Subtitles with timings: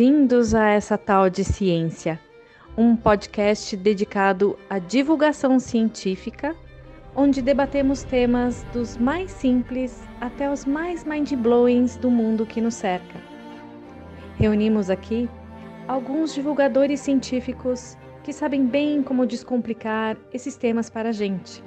[0.00, 2.18] Bem-vindos a essa tal de ciência,
[2.74, 6.56] um podcast dedicado à divulgação científica,
[7.14, 13.20] onde debatemos temas dos mais simples até os mais mind-blowings do mundo que nos cerca.
[14.36, 15.28] Reunimos aqui
[15.86, 21.62] alguns divulgadores científicos que sabem bem como descomplicar esses temas para a gente.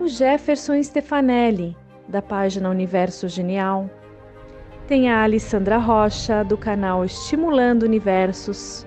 [0.00, 1.76] O Jefferson Stefanelli,
[2.08, 3.88] da página Universo Genial,
[4.86, 8.86] tem a Alessandra Rocha, do canal Estimulando Universos.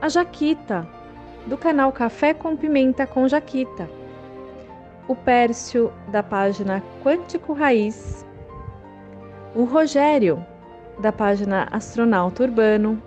[0.00, 0.88] A Jaquita,
[1.46, 3.88] do canal Café com Pimenta com Jaquita.
[5.06, 8.26] O Pércio, da página Quântico Raiz.
[9.54, 10.44] O Rogério,
[10.98, 13.02] da página Astronauta Urbano.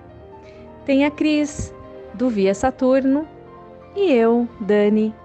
[0.85, 1.73] Tem a Cris,
[2.13, 3.27] do Via Saturno.
[3.95, 5.15] E eu, Dani,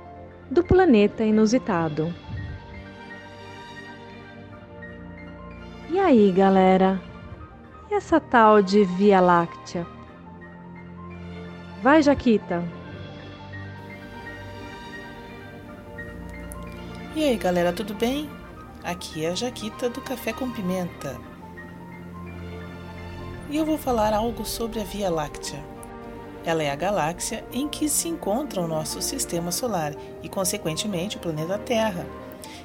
[0.50, 2.21] do Planeta Inusitado.
[5.92, 6.98] E aí, galera?
[7.90, 9.86] E essa tal de Via Láctea?
[11.82, 12.64] Vai, Jaquita.
[17.14, 18.30] E aí, galera, tudo bem?
[18.82, 21.20] Aqui é a Jaquita do Café com Pimenta.
[23.50, 25.62] E eu vou falar algo sobre a Via Láctea.
[26.42, 31.20] Ela é a galáxia em que se encontra o nosso sistema solar e, consequentemente, o
[31.20, 32.06] planeta Terra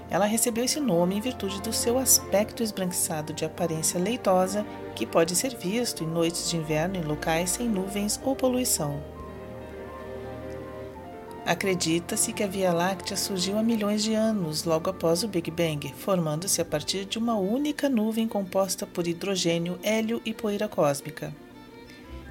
[0.10, 5.36] ela recebeu esse nome em virtude do seu aspecto esbranquiçado de aparência leitosa, que pode
[5.36, 9.02] ser visto em noites de inverno em locais sem nuvens ou poluição.
[11.46, 15.94] Acredita-se que a Via Láctea surgiu há milhões de anos, logo após o Big Bang,
[15.98, 21.34] formando-se a partir de uma única nuvem composta por hidrogênio, hélio e poeira cósmica.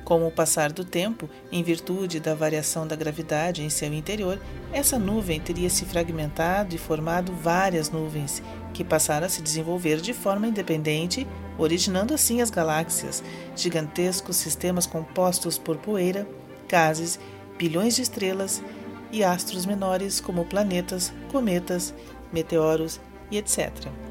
[0.06, 4.40] Com o passar do tempo, em virtude da variação da gravidade em seu interior,
[4.72, 8.40] essa nuvem teria se fragmentado e formado várias nuvens,
[8.72, 11.26] que passaram a se desenvolver de forma independente,
[11.58, 13.20] originando assim as galáxias,
[13.56, 16.24] gigantescos sistemas compostos por poeira,
[16.68, 17.18] gases,
[17.58, 18.62] bilhões de estrelas
[19.10, 21.92] e astros menores como planetas, cometas,
[22.32, 24.05] meteoros e etc.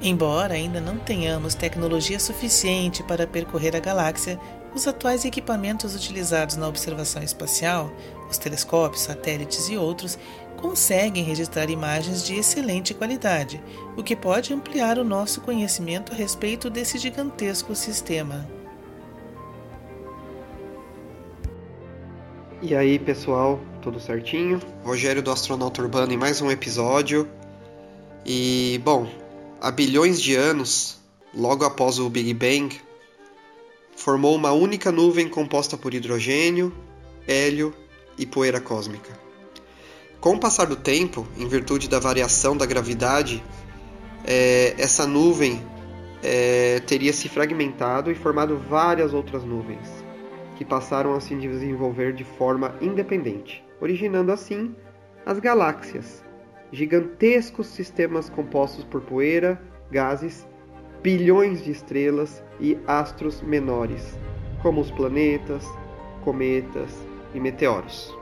[0.00, 4.38] Embora ainda não tenhamos tecnologia suficiente para percorrer a galáxia,
[4.74, 7.90] os atuais equipamentos utilizados na observação espacial,
[8.28, 10.18] os telescópios, satélites e outros,
[10.56, 13.62] conseguem registrar imagens de excelente qualidade,
[13.96, 18.46] o que pode ampliar o nosso conhecimento a respeito desse gigantesco sistema.
[22.60, 24.60] E aí, pessoal, tudo certinho?
[24.82, 27.28] Rogério do Astronauta Urbano em mais um episódio.
[28.24, 29.06] E, bom,
[29.66, 30.96] há bilhões de anos,
[31.34, 32.80] logo após o Big Bang,
[33.96, 36.72] formou uma única nuvem composta por hidrogênio,
[37.26, 37.74] hélio
[38.16, 39.10] e poeira cósmica.
[40.20, 43.42] Com o passar do tempo, em virtude da variação da gravidade,
[44.24, 45.60] é, essa nuvem
[46.22, 49.88] é, teria se fragmentado e formado várias outras nuvens,
[50.54, 54.76] que passaram a se desenvolver de forma independente, originando assim
[55.26, 56.22] as galáxias,
[56.76, 59.58] gigantescos sistemas compostos por poeira,
[59.90, 60.46] gases,
[61.02, 64.18] bilhões de estrelas e astros menores,
[64.60, 65.64] como os planetas,
[66.22, 66.94] cometas
[67.34, 68.14] e meteoros.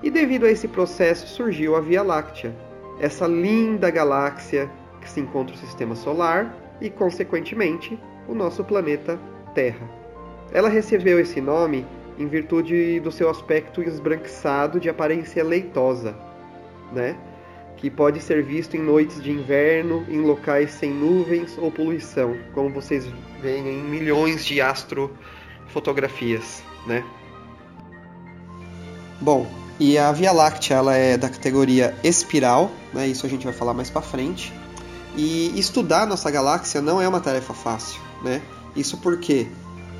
[0.00, 2.54] E devido a esse processo surgiu a Via Láctea,
[3.00, 7.98] essa linda galáxia que se encontra no sistema solar e, consequentemente,
[8.28, 9.18] o nosso planeta
[9.56, 9.90] Terra.
[10.52, 11.84] Ela recebeu esse nome
[12.16, 16.16] em virtude do seu aspecto esbranquiçado de aparência leitosa,
[16.92, 17.16] né?
[17.76, 22.70] Que pode ser visto em noites de inverno, em locais sem nuvens ou poluição, como
[22.70, 23.06] vocês
[23.40, 27.04] veem em milhões de astrofotografias, né?
[29.20, 29.46] Bom,
[29.78, 33.06] e a Via Láctea ela é da categoria espiral, né?
[33.06, 34.52] Isso a gente vai falar mais para frente.
[35.16, 38.40] E estudar nossa galáxia não é uma tarefa fácil, né?
[38.74, 39.46] Isso porque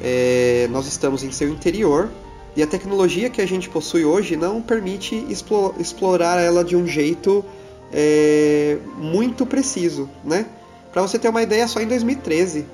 [0.03, 2.11] é, nós estamos em seu interior
[2.55, 5.27] e a tecnologia que a gente possui hoje não permite
[5.79, 7.45] explorar ela de um jeito
[7.93, 10.47] é, muito preciso, né?
[10.93, 12.67] Para você ter uma ideia, só em 2013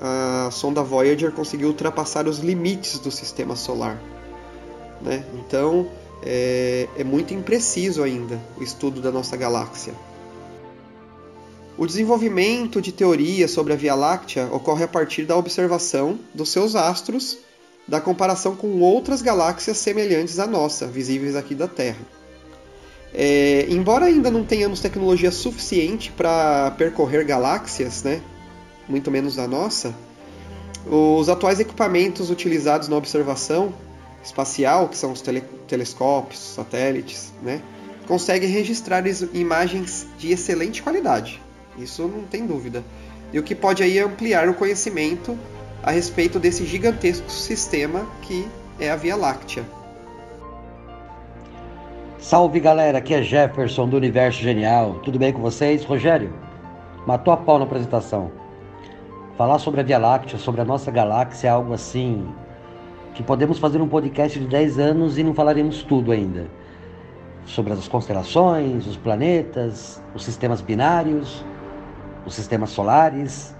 [0.00, 4.00] a sonda Voyager conseguiu ultrapassar os limites do sistema solar,
[5.00, 5.24] né?
[5.34, 5.88] Então
[6.22, 9.94] é, é muito impreciso ainda o estudo da nossa galáxia.
[11.76, 16.76] O desenvolvimento de teorias sobre a Via Láctea ocorre a partir da observação dos seus
[16.76, 17.38] astros,
[17.86, 21.98] da comparação com outras galáxias semelhantes à nossa, visíveis aqui da Terra.
[23.16, 28.20] É, embora ainda não tenhamos tecnologia suficiente para percorrer galáxias, né,
[28.88, 29.94] muito menos a nossa,
[30.84, 33.72] os atuais equipamentos utilizados na observação
[34.22, 37.62] espacial, que são os tele telescópios, satélites, né,
[38.08, 41.40] conseguem registrar imagens de excelente qualidade.
[41.78, 42.84] Isso não tem dúvida.
[43.32, 45.36] e o que pode aí ampliar o conhecimento
[45.82, 48.46] a respeito desse gigantesco sistema que
[48.78, 49.64] é a Via Láctea.
[52.24, 54.94] Salve galera, aqui é Jefferson do Universo Genial.
[55.04, 55.84] Tudo bem com vocês?
[55.84, 56.32] Rogério,
[57.06, 58.32] matou a pau na apresentação.
[59.36, 62.26] Falar sobre a Via Láctea, sobre a nossa galáxia é algo assim
[63.12, 66.46] que podemos fazer um podcast de 10 anos e não falaremos tudo ainda.
[67.44, 71.44] Sobre as constelações, os planetas, os sistemas binários,
[72.24, 73.54] os sistemas solares,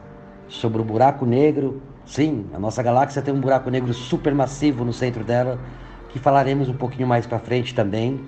[0.48, 1.82] sobre o buraco negro.
[2.06, 5.58] Sim, a nossa galáxia tem um buraco negro supermassivo no centro dela,
[6.08, 8.18] que falaremos um pouquinho mais para frente também.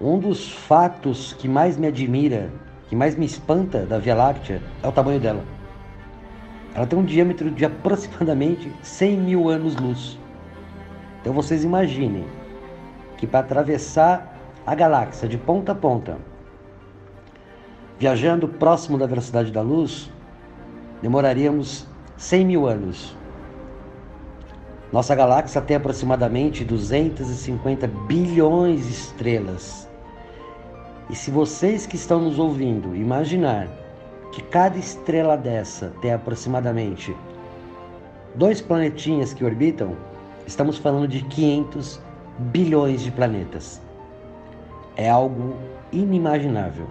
[0.00, 2.50] Um dos fatos que mais me admira,
[2.88, 5.44] que mais me espanta da Via Láctea é o tamanho dela.
[6.74, 10.18] Ela tem um diâmetro de aproximadamente 100 mil anos-luz.
[11.20, 12.24] Então vocês imaginem
[13.18, 16.16] que para atravessar a galáxia de ponta a ponta,
[17.98, 20.10] viajando próximo da velocidade da luz,
[21.02, 21.86] demoraríamos
[22.16, 23.14] 100 mil anos.
[24.90, 29.89] Nossa galáxia tem aproximadamente 250 bilhões de estrelas.
[31.10, 33.66] E se vocês que estão nos ouvindo imaginar
[34.30, 37.16] que cada estrela dessa tem aproximadamente
[38.36, 39.96] dois planetinhas que orbitam,
[40.46, 42.00] estamos falando de 500
[42.38, 43.82] bilhões de planetas.
[44.96, 45.56] É algo
[45.90, 46.86] inimaginável.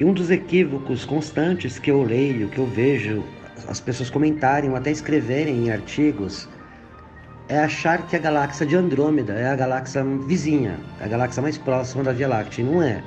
[0.00, 3.22] E um dos equívocos constantes que eu leio, que eu vejo
[3.68, 6.48] as pessoas comentarem ou até escreverem em artigos,
[7.48, 12.04] é achar que a galáxia de Andrômeda é a galáxia vizinha, a galáxia mais próxima
[12.04, 12.62] da Via Láctea.
[12.62, 13.02] E não é.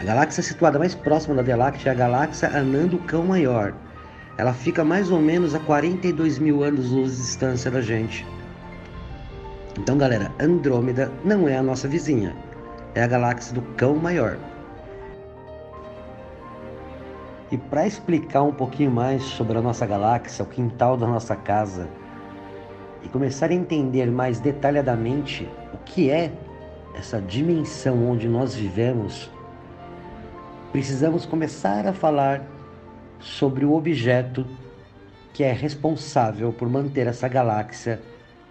[0.00, 3.74] A galáxia situada mais próxima da Via Láctea é a galáxia Anã do Cão Maior.
[4.38, 8.24] Ela fica mais ou menos a 42 mil anos-luz de distância da gente.
[9.78, 12.36] Então, galera, Andrômeda não é a nossa vizinha,
[12.94, 14.36] é a galáxia do Cão Maior.
[17.50, 21.88] E para explicar um pouquinho mais sobre a nossa galáxia, o quintal da nossa casa,
[23.04, 26.32] e começar a entender mais detalhadamente o que é
[26.94, 29.30] essa dimensão onde nós vivemos,
[30.72, 32.42] precisamos começar a falar
[33.20, 34.46] sobre o objeto
[35.32, 38.00] que é responsável por manter essa galáxia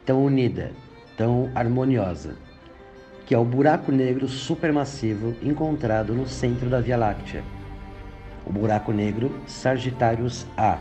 [0.05, 0.71] tão unida,
[1.17, 2.35] tão harmoniosa,
[3.25, 7.43] que é o buraco negro supermassivo encontrado no centro da Via Láctea,
[8.45, 10.77] o buraco negro Sagittarius A.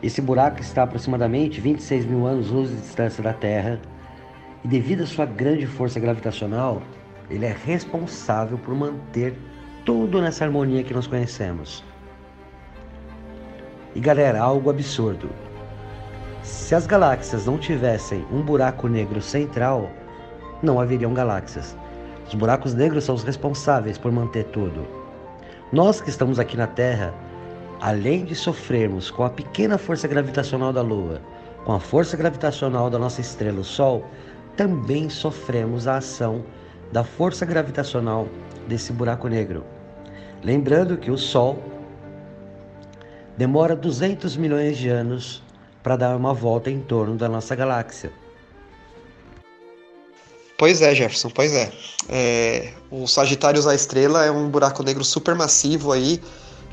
[0.00, 3.80] Esse buraco está a aproximadamente 26 mil anos-luz de distância da Terra
[4.64, 6.80] e, devido à sua grande força gravitacional,
[7.28, 9.36] ele é responsável por manter
[9.84, 11.82] tudo nessa harmonia que nós conhecemos.
[13.92, 15.28] E galera, algo absurdo.
[16.42, 19.90] Se as galáxias não tivessem um buraco negro central,
[20.62, 21.76] não haveriam galáxias.
[22.28, 24.86] Os buracos negros são os responsáveis por manter tudo.
[25.72, 27.12] Nós que estamos aqui na Terra
[27.80, 31.20] além de sofrermos com a pequena força gravitacional da Lua,
[31.64, 34.04] com a força gravitacional da nossa estrela, o Sol,
[34.56, 36.44] também sofremos a ação
[36.92, 38.26] da força gravitacional
[38.66, 39.64] desse buraco negro.
[40.42, 41.62] Lembrando que o Sol
[43.36, 45.42] demora 200 milhões de anos
[45.82, 48.10] para dar uma volta em torno da nossa galáxia.
[50.58, 51.70] Pois é, Jefferson, pois é.
[52.08, 56.20] é o Sagitários A Estrela é um buraco negro supermassivo aí,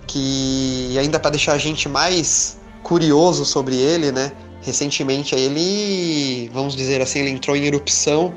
[0.08, 4.32] que ainda para deixar a gente mais curioso sobre ele, né?
[4.62, 8.34] Recentemente ele, vamos dizer assim, ele entrou em erupção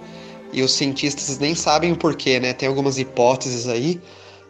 [0.52, 2.52] e os cientistas nem sabem o porquê, né?
[2.52, 4.00] Tem algumas hipóteses aí,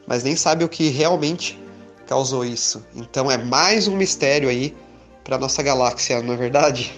[0.06, 1.60] mas nem sabem o que realmente
[2.06, 2.84] causou isso.
[2.94, 4.74] Então é mais um mistério aí
[5.22, 6.92] para nossa galáxia, não é verdade?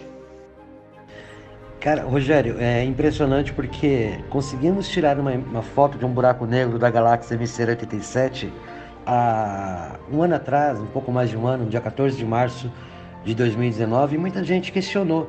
[1.80, 6.90] Cara, Rogério, é impressionante porque conseguimos tirar uma, uma foto de um buraco negro da
[6.90, 8.50] galáxia MC87
[9.06, 12.70] há um ano atrás, um pouco mais de um ano, no dia 14 de março
[13.24, 15.28] de 2019, muita gente questionou.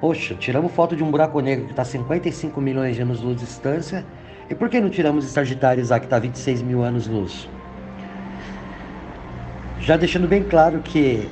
[0.00, 3.44] Poxa, tiramos foto de um buraco negro que está a 55 milhões de anos-luz de
[3.44, 4.04] distância,
[4.48, 7.48] e por que não tiramos Sagitários A que está a 26 mil anos-luz?
[9.80, 11.28] Já deixando bem claro que,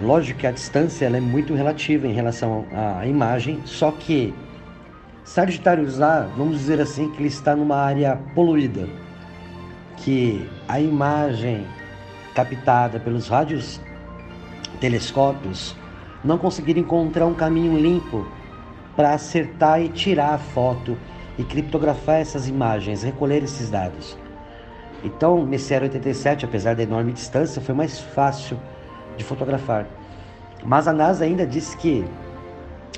[0.00, 4.34] lógico que a distância é muito relativa em relação à imagem, só que
[5.24, 8.86] Sagitários A, vamos dizer assim, que ele está numa área poluída
[9.96, 11.66] que a imagem
[12.34, 13.80] captada pelos rádios
[14.80, 15.76] telescópios
[16.22, 18.26] não conseguiram encontrar um caminho limpo
[18.96, 20.96] para acertar e tirar a foto
[21.38, 24.16] e criptografar essas imagens, recolher esses dados.
[25.02, 28.58] Então, o Messier 87, apesar da enorme distância, foi mais fácil
[29.16, 29.86] de fotografar.
[30.64, 32.04] Mas a NASA ainda disse que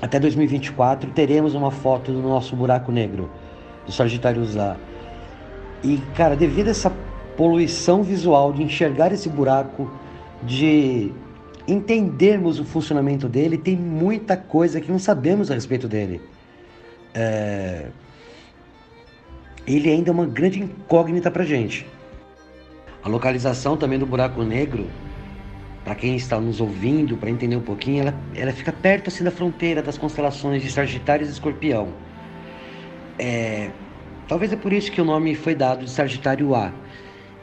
[0.00, 3.30] até 2024 teremos uma foto do nosso buraco negro,
[3.84, 4.76] do Sagitário A.
[5.83, 6.92] E, cara, devido a essa
[7.37, 9.90] poluição visual, de enxergar esse buraco,
[10.42, 11.12] de
[11.68, 16.21] entendermos o funcionamento dele, tem muita coisa que não sabemos a respeito dele.
[17.14, 17.88] É...
[19.66, 21.87] Ele ainda é uma grande incógnita para gente.
[23.02, 24.87] A localização também do buraco negro,
[25.85, 29.30] para quem está nos ouvindo, para entender um pouquinho, ela, ela fica perto assim da
[29.30, 31.88] fronteira das constelações de Sagitário e Escorpião.
[33.18, 33.71] É...
[34.28, 36.73] Talvez é por isso que o nome foi dado de Sagitário A.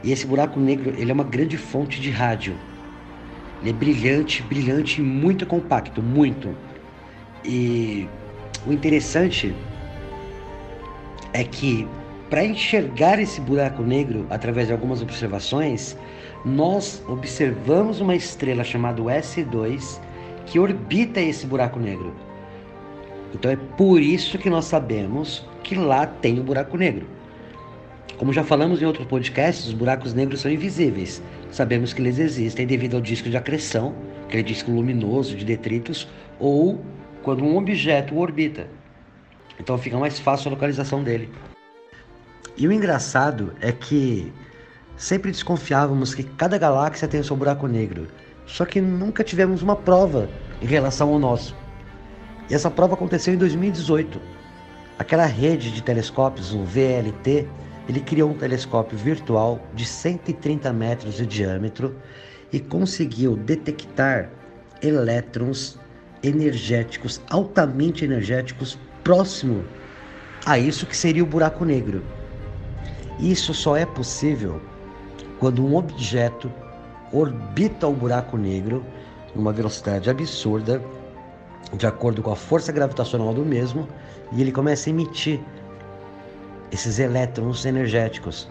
[0.02, 2.54] E esse buraco negro, ele é uma grande fonte de rádio
[3.64, 6.54] ele é brilhante, brilhante e muito compacto, muito.
[7.42, 8.06] E
[8.66, 9.54] o interessante
[11.32, 11.88] é que
[12.28, 15.96] para enxergar esse buraco negro através de algumas observações,
[16.44, 19.98] nós observamos uma estrela chamada S2
[20.44, 22.14] que orbita esse buraco negro.
[23.34, 27.06] Então é por isso que nós sabemos que lá tem um buraco negro.
[28.16, 32.64] Como já falamos em outros podcasts, os buracos negros são invisíveis, sabemos que eles existem
[32.64, 33.92] devido ao disco de acreção,
[34.24, 36.06] aquele disco luminoso de detritos,
[36.38, 36.80] ou
[37.22, 38.68] quando um objeto orbita.
[39.58, 41.28] Então fica mais fácil a localização dele.
[42.56, 44.32] E o engraçado é que
[44.96, 48.06] sempre desconfiávamos que cada galáxia tem o seu buraco negro,
[48.46, 50.28] só que nunca tivemos uma prova
[50.62, 51.63] em relação ao nosso.
[52.48, 54.20] E essa prova aconteceu em 2018.
[54.98, 57.48] Aquela rede de telescópios, o VLT,
[57.88, 61.96] ele criou um telescópio virtual de 130 metros de diâmetro
[62.52, 64.30] e conseguiu detectar
[64.82, 65.78] elétrons
[66.22, 69.64] energéticos, altamente energéticos, próximo
[70.46, 72.02] a isso que seria o buraco negro.
[73.18, 74.60] Isso só é possível
[75.38, 76.50] quando um objeto
[77.12, 78.84] orbita o buraco negro
[79.34, 80.82] numa velocidade absurda,
[81.76, 83.88] de acordo com a força gravitacional do mesmo,
[84.32, 85.40] e ele começa a emitir
[86.70, 88.48] esses elétrons energéticos.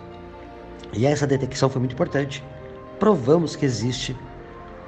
[0.93, 2.43] E essa detecção foi muito importante.
[2.99, 4.15] Provamos que existe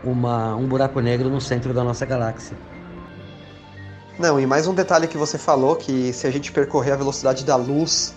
[0.03, 2.55] uma, um buraco negro no centro da nossa galáxia.
[4.17, 7.43] Não, e mais um detalhe que você falou, que se a gente percorrer a velocidade
[7.43, 8.15] da luz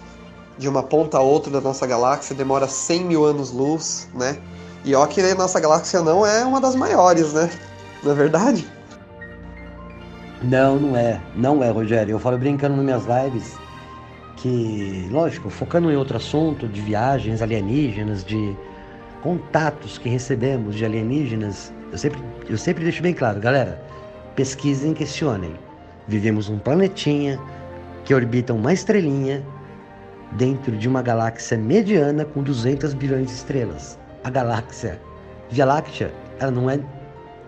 [0.56, 4.38] de uma ponta a outra da nossa galáxia, demora 100 mil anos-luz, né?
[4.84, 7.50] E ó que a nossa galáxia não é uma das maiores, né?
[8.02, 8.77] Não é verdade?
[10.42, 11.20] Não, não é.
[11.34, 12.12] Não é, Rogério.
[12.12, 13.56] Eu falo brincando nas minhas lives
[14.36, 18.56] que, lógico, focando em outro assunto, de viagens alienígenas, de
[19.22, 23.82] contatos que recebemos de alienígenas, eu sempre, eu sempre deixo bem claro, galera,
[24.36, 25.54] pesquisem, questionem.
[26.06, 27.38] Vivemos um planetinha
[28.04, 29.42] que orbita uma estrelinha
[30.32, 33.98] dentro de uma galáxia mediana com 200 bilhões de estrelas.
[34.22, 35.00] A galáxia
[35.50, 36.78] Via Láctea, ela não é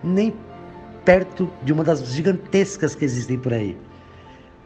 [0.03, 0.33] nem
[1.05, 3.77] perto de uma das gigantescas que existem por aí.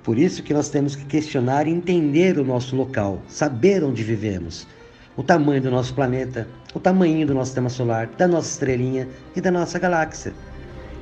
[0.04, 4.68] Por isso que nós temos que questionar e entender o nosso local, saber onde vivemos,
[5.18, 9.42] o tamanho do nosso planeta, o tamanho do nosso sistema solar, da nossa estrelinha e
[9.42, 10.34] da nossa galáxia.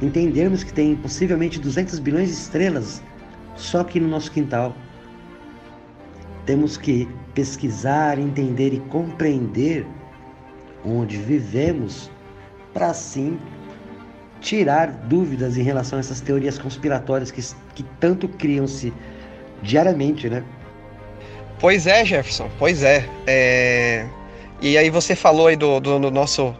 [0.01, 3.01] Entendermos que tem possivelmente 200 bilhões de estrelas
[3.55, 4.75] só aqui no nosso quintal.
[6.45, 9.85] Temos que pesquisar, entender e compreender
[10.85, 12.11] onde vivemos
[12.73, 13.39] para assim
[14.43, 17.41] tirar dúvidas em relação a essas teorias conspiratórias que,
[17.73, 18.93] que tanto criam-se
[19.63, 20.43] diariamente, né?
[21.59, 23.07] Pois é, Jefferson, pois é.
[23.25, 24.05] é...
[24.61, 26.53] E aí você falou aí do, do, do, nosso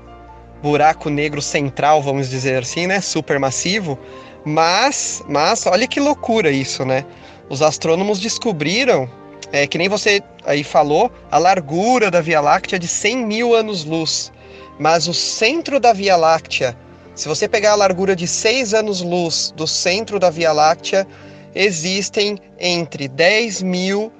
[0.62, 3.02] buraco negro central, vamos dizer assim, né?
[3.02, 4.00] Supermassivo.
[4.46, 7.06] Mas, mas olha que loucura isso, né?
[7.50, 9.10] Os astrônomos descobriram,
[9.52, 14.32] é, que nem você aí falou, a largura da Via Láctea de 100 mil anos-luz.
[14.80, 16.78] Mas o centro da Via Láctea
[17.16, 21.08] se você pegar a largura de 6 anos-luz do centro da Via Láctea,
[21.54, 24.12] existem entre 10 mil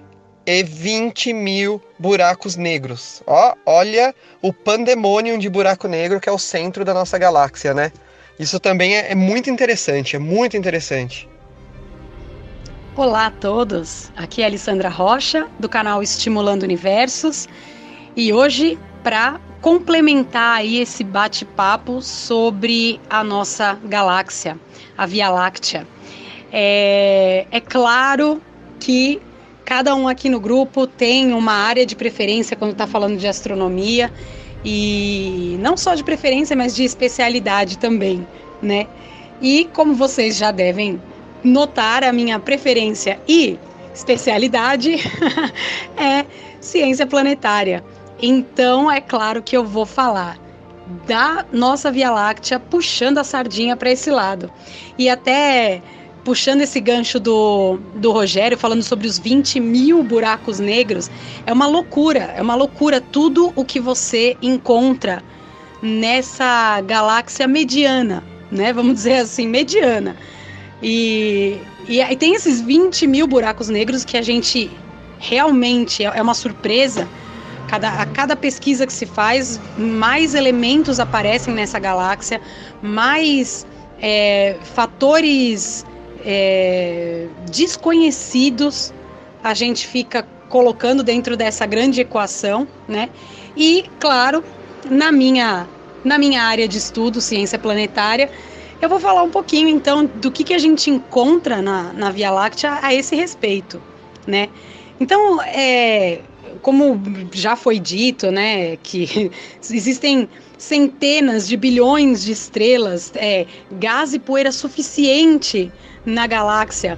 [0.46, 3.24] e 20 mil buracos negros.
[3.26, 7.92] Ó, olha o pandemônio de buraco negro que é o centro da nossa galáxia, né?
[8.38, 11.30] Isso também é, é muito interessante, é muito interessante.
[12.96, 17.48] Olá a todos, aqui é a Alessandra Rocha, do canal Estimulando Universos,
[18.16, 24.60] e hoje, para complementar aí esse bate-papo sobre a nossa galáxia,
[24.98, 25.88] a Via Láctea.
[26.52, 28.42] É, é claro
[28.78, 29.22] que
[29.64, 34.12] cada um aqui no grupo tem uma área de preferência quando está falando de astronomia
[34.66, 38.28] e não só de preferência, mas de especialidade também,
[38.62, 38.86] né?
[39.42, 41.02] E como vocês já devem
[41.42, 43.58] notar, a minha preferência e
[43.96, 44.96] especialidade
[45.96, 46.26] é
[46.60, 47.82] ciência planetária.
[48.26, 50.40] Então, é claro que eu vou falar
[51.06, 54.50] da nossa Via Láctea puxando a sardinha para esse lado.
[54.98, 55.82] E até
[56.24, 61.12] puxando esse gancho do, do Rogério, falando sobre os 20 mil buracos negros,
[61.46, 65.22] é uma loucura, é uma loucura tudo o que você encontra
[65.82, 68.72] nessa galáxia mediana, né?
[68.72, 70.16] Vamos dizer assim, mediana.
[70.82, 71.58] E,
[71.90, 74.72] e aí tem esses 20 mil buracos negros que a gente
[75.20, 77.06] realmente é, é uma surpresa.
[77.74, 82.40] Cada, a cada pesquisa que se faz, mais elementos aparecem nessa galáxia,
[82.84, 83.66] mais
[84.00, 85.84] é, fatores
[86.24, 88.94] é, desconhecidos
[89.44, 93.10] a gente fica colocando dentro dessa grande equação, né?
[93.58, 94.44] E, claro,
[94.88, 95.68] na minha,
[96.04, 98.30] na minha área de estudo, ciência planetária,
[98.80, 102.30] eu vou falar um pouquinho então do que, que a gente encontra na, na Via
[102.30, 103.82] Láctea a esse respeito,
[104.28, 104.48] né?
[105.00, 106.22] Então, é,
[106.64, 107.00] como
[107.34, 109.30] já foi dito, né, que
[109.62, 110.28] existem
[110.58, 115.72] centenas de bilhões de estrelas, é, gás e poeira suficiente
[116.06, 116.98] na galáxia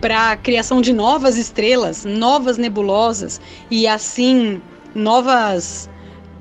[0.00, 4.60] para a criação de novas estrelas, novas nebulosas e assim
[4.94, 5.88] novas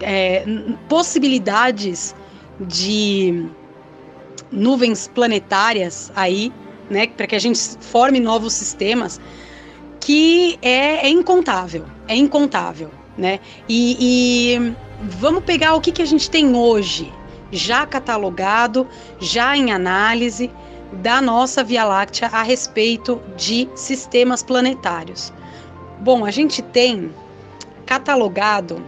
[0.01, 0.43] é,
[0.89, 2.13] possibilidades
[2.59, 3.47] de
[4.51, 6.51] nuvens planetárias aí,
[6.89, 9.19] né, para que a gente forme novos sistemas,
[10.05, 13.39] que é, é incontável, é incontável, né?
[13.67, 17.11] E, e, vamos pegar o que, que a gente tem hoje,
[17.51, 18.87] já catalogado,
[19.19, 20.51] já em análise
[20.93, 25.33] da nossa Via Láctea a respeito de sistemas planetários.
[26.01, 27.11] Bom, a gente tem
[27.87, 28.79] catalogado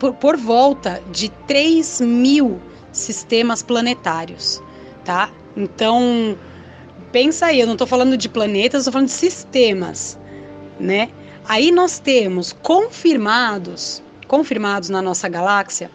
[0.00, 4.60] por, por volta de 3 mil sistemas planetários
[5.04, 5.30] tá?
[5.56, 6.36] Então,
[7.10, 10.18] pensa aí, eu não estou falando de planetas, estou falando de sistemas,
[10.82, 11.08] né?
[11.44, 15.90] Aí nós temos confirmados, confirmados na nossa galáxia,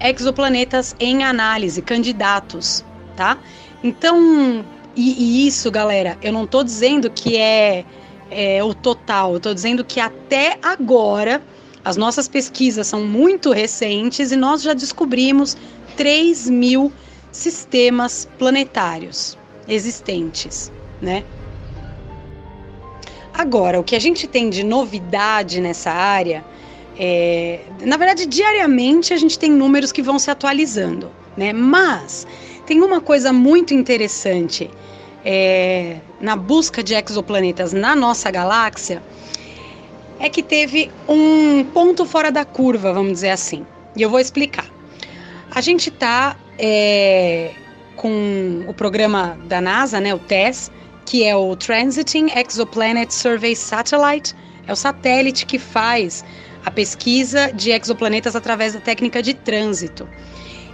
[0.00, 2.82] exoplanetas em análise, candidatos,
[3.16, 3.36] tá?
[3.82, 7.84] Então, e, e isso, galera, eu não estou dizendo que é,
[8.30, 11.42] é o total, eu estou dizendo que até agora
[11.84, 15.56] as nossas pesquisas são muito recentes e nós já descobrimos
[15.96, 16.92] 3 mil
[17.32, 21.24] sistemas planetários existentes, né?
[23.32, 26.44] Agora, o que a gente tem de novidade nessa área,
[26.98, 31.52] é, na verdade, diariamente a gente tem números que vão se atualizando, né?
[31.52, 32.26] Mas
[32.66, 34.70] tem uma coisa muito interessante
[35.24, 39.02] é, na busca de exoplanetas na nossa galáxia
[40.20, 43.66] é que teve um ponto fora da curva, vamos dizer assim.
[43.96, 44.66] E eu vou explicar.
[45.50, 47.52] A gente está é,
[47.96, 50.70] com o programa da NASA, né, o TESS,
[51.06, 54.34] que é o Transiting Exoplanet Survey Satellite,
[54.66, 56.24] é o satélite que faz
[56.64, 60.06] a pesquisa de exoplanetas através da técnica de trânsito.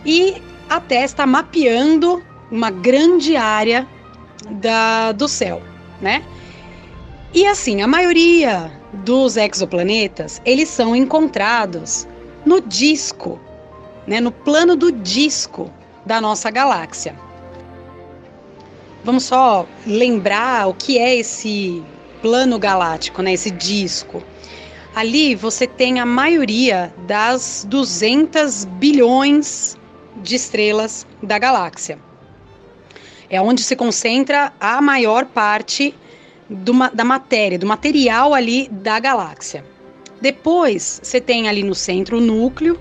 [0.05, 3.87] E a TESS está mapeando uma grande área
[4.51, 5.63] da, do céu,
[6.01, 6.23] né?
[7.33, 8.71] E assim, a maioria
[9.05, 12.07] dos exoplanetas, eles são encontrados
[12.45, 13.41] no disco,
[14.07, 15.71] né, no plano do disco
[16.05, 17.15] da nossa galáxia.
[19.05, 21.83] Vamos só lembrar o que é esse
[22.23, 24.23] plano galáctico, né, esse disco.
[24.95, 29.77] Ali você tem a maioria das 200 bilhões
[30.23, 31.99] de estrelas da galáxia.
[33.29, 35.95] É onde se concentra a maior parte
[36.49, 39.65] do, da matéria, do material ali da galáxia.
[40.21, 42.79] Depois, você tem ali no centro o núcleo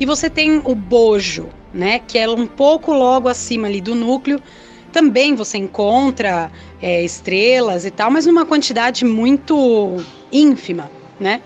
[0.00, 4.40] e você tem o bojo, né, que é um pouco logo acima ali do núcleo.
[4.92, 11.40] Também você encontra é, estrelas e tal, mas numa quantidade muito ínfima, né?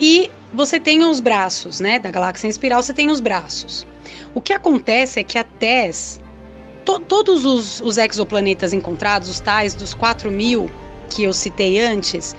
[0.00, 1.98] E você tem os braços, né?
[2.00, 3.86] Da galáxia em espiral, você tem os braços.
[4.34, 6.20] O que acontece é que a TESS,
[6.86, 10.70] to, todos os, os, exoplanetas encontrados, os tais dos 4 mil
[11.10, 12.34] que eu citei antes,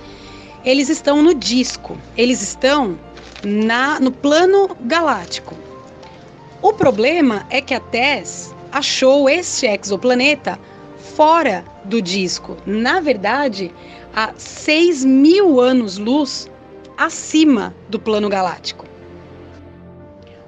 [0.64, 2.98] eles estão no disco, eles estão
[3.44, 5.54] na, no plano galáctico.
[6.60, 10.58] O problema é que a TESS achou este exoplaneta
[11.14, 12.56] fora do disco.
[12.66, 13.72] Na verdade,
[14.14, 16.50] a 6 mil anos-luz
[16.96, 18.87] acima do plano galáctico.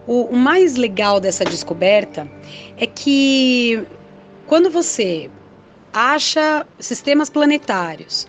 [0.06, 2.30] O, o mais legal dessa descoberta
[2.76, 3.82] é que
[4.46, 5.30] quando você
[5.92, 8.26] acha sistemas planetários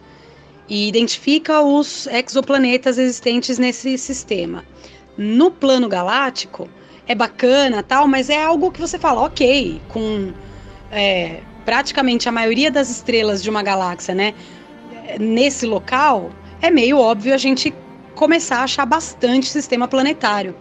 [0.67, 4.63] e identifica os exoplanetas existentes nesse sistema
[5.17, 6.69] no plano galáctico,
[7.07, 10.31] é bacana tal, mas é algo que você fala, ok, com
[10.91, 14.33] é, praticamente a maioria das estrelas de uma galáxia, né,
[15.19, 16.31] nesse local,
[16.61, 17.73] é meio óbvio a gente
[18.15, 20.55] começar a achar bastante sistema planetário.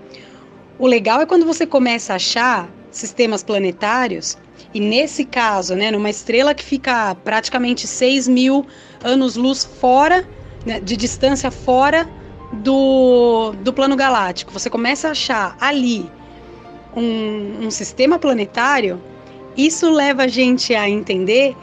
[0.80, 4.38] O legal é quando você começa a achar sistemas planetários,
[4.72, 8.64] e nesse caso, né, numa estrela que fica praticamente 6 mil
[9.04, 10.26] anos-luz fora,
[10.64, 12.08] né, de distância fora
[12.50, 16.10] do, do plano galáctico, você começa a achar ali
[16.96, 18.98] um, um sistema planetário,
[19.58, 21.54] isso leva a gente a entender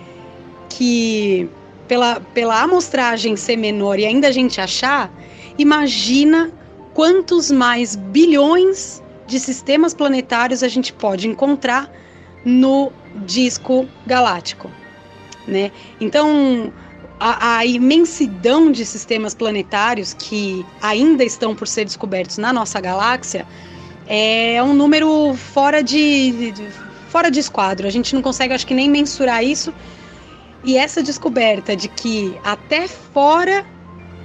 [0.69, 1.49] que
[1.87, 5.11] pela, pela amostragem ser menor e ainda a gente achar,
[5.57, 6.51] imagina
[6.93, 11.91] quantos mais bilhões de sistemas planetários a gente pode encontrar
[12.45, 12.91] no
[13.25, 14.71] disco galáctico,
[15.45, 15.71] né?
[15.99, 16.71] Então,
[17.19, 23.45] a, a, imensidão de sistemas planetários que ainda estão por ser descobertos na nossa galáxia
[24.07, 26.69] é um número fora de, de
[27.09, 27.87] fora de esquadro.
[27.87, 29.73] A gente não consegue, acho que nem mensurar isso.
[30.63, 33.65] E essa descoberta de que até fora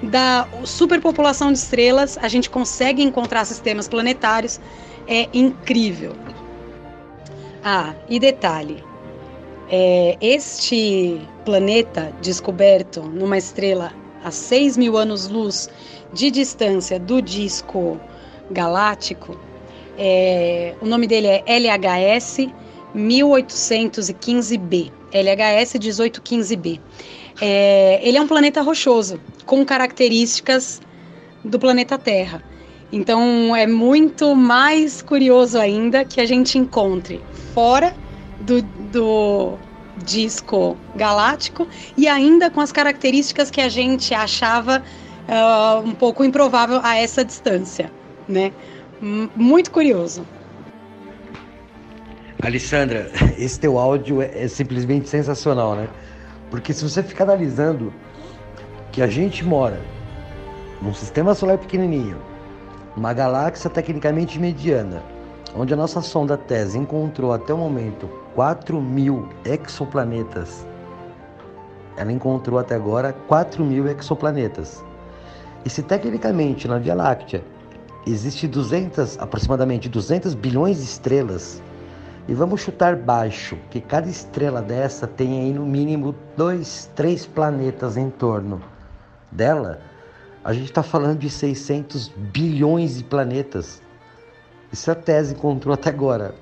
[0.02, 4.60] da superpopulação de estrelas a gente consegue encontrar sistemas planetários
[5.06, 6.14] é incrível.
[7.64, 8.82] Ah, e detalhe:
[9.70, 13.92] é, este planeta descoberto numa estrela
[14.24, 15.68] a 6 mil anos-luz
[16.12, 17.98] de distância do disco
[18.50, 19.38] galáctico,
[19.98, 22.48] é, o nome dele é LHS
[22.94, 24.90] 1815b.
[25.12, 26.80] LHS 1815b.
[27.40, 30.80] É, ele é um planeta rochoso, com características
[31.44, 32.42] do planeta Terra.
[32.92, 37.22] Então é muito mais curioso ainda que a gente encontre
[37.54, 37.94] fora
[38.40, 39.54] do, do
[40.04, 44.82] disco galáctico e ainda com as características que a gente achava
[45.26, 47.90] uh, um pouco improvável a essa distância,
[48.28, 48.52] né?
[49.00, 50.26] Muito curioso.
[52.42, 55.88] Alessandra, esse teu áudio é, é simplesmente sensacional, né?
[56.50, 57.92] Porque se você ficar analisando
[58.90, 59.80] que a gente mora
[60.82, 62.31] num sistema solar pequenininho,
[62.96, 65.02] uma galáxia tecnicamente mediana,
[65.56, 70.66] onde a nossa sonda TESS encontrou até o momento 4 mil exoplanetas.
[71.96, 74.84] Ela encontrou até agora 4 mil exoplanetas.
[75.64, 77.42] E se tecnicamente na Via Láctea
[78.06, 81.62] existe 200, aproximadamente 200 bilhões de estrelas,
[82.28, 87.96] e vamos chutar baixo, que cada estrela dessa tem aí no mínimo dois, três planetas
[87.96, 88.62] em torno
[89.30, 89.80] dela,
[90.44, 93.80] a gente está falando de 600 bilhões de planetas.
[94.72, 96.34] Se a tese encontrou até agora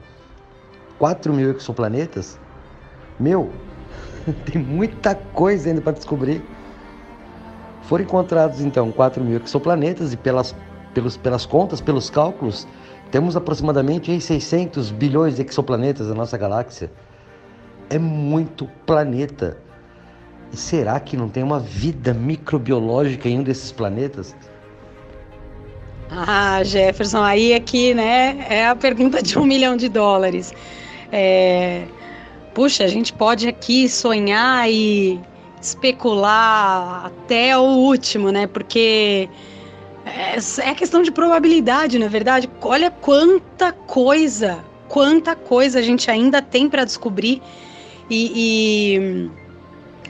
[0.99, 2.39] 4 mil exoplanetas,
[3.19, 3.51] meu,
[4.47, 6.43] tem muita coisa ainda para descobrir.
[7.83, 10.55] Foram encontrados então 4 mil exoplanetas e pelas,
[10.95, 12.67] pelos, pelas contas, pelos cálculos,
[13.11, 16.91] temos aproximadamente 600 bilhões de exoplanetas na nossa galáxia.
[17.91, 19.59] É muito planeta.
[20.53, 24.35] E será que não tem uma vida microbiológica em um desses planetas?
[26.11, 30.53] Ah, Jefferson, aí aqui, né, é a pergunta de um milhão de dólares.
[31.13, 31.85] É,
[32.53, 35.21] puxa, a gente pode aqui sonhar e
[35.63, 38.49] especular até o último, né?
[38.49, 39.29] Porque
[40.05, 40.37] é,
[40.69, 42.51] é questão de probabilidade, na é verdade.
[42.61, 47.41] Olha quanta coisa, quanta coisa a gente ainda tem para descobrir
[48.11, 49.31] e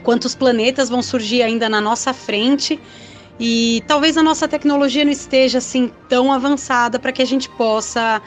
[0.03, 2.79] quantos planetas vão surgir ainda na nossa frente.
[3.39, 8.21] E talvez a nossa tecnologia não esteja assim tão avançada para que a gente possa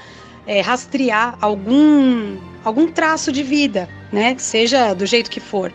[0.46, 4.34] é, rastrear algum, algum traço de vida, né?
[4.38, 5.72] Seja do jeito que for.